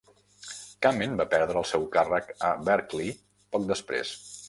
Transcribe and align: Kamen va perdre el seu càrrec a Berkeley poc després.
Kamen 0.85 1.13
va 1.19 1.27
perdre 1.35 1.63
el 1.63 1.69
seu 1.73 1.87
càrrec 1.99 2.35
a 2.51 2.53
Berkeley 2.71 3.17
poc 3.55 3.73
després. 3.77 4.21